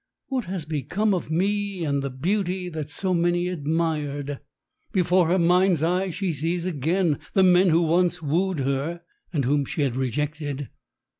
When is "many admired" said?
3.13-4.39